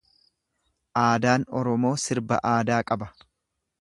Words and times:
Aadaan 1.01 1.45
Oromoo 1.59 1.93
sirba 2.05 2.41
aadaa 2.53 2.81
qaba. 2.93 3.11